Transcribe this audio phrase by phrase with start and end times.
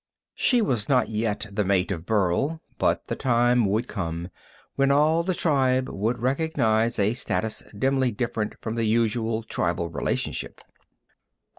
[0.33, 4.29] She was not yet the mate of Burl, but the time would come
[4.75, 10.59] when all the tribe would recognize a status dimly different from the usual tribal relationship.